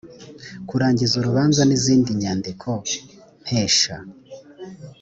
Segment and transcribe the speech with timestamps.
[0.69, 3.95] kurangiza urubanza n izindi nyandikompesha